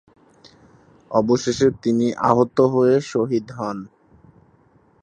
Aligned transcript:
অবশেষে 1.11 1.67
তিনি 1.83 2.07
আহত 2.29 2.57
হয়ে 2.73 2.95
শহীদ 3.11 3.45
হন। 3.51 3.77